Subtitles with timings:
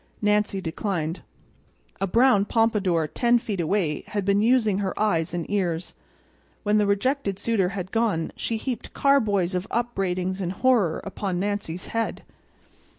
[0.19, 1.21] Nancy declined.
[1.99, 5.93] A brown pompadour ten feet away had been using her eyes and ears.
[6.63, 11.85] When the rejected suitor had gone she heaped carboys of upbraidings and horror upon Nancy's
[11.85, 12.23] head.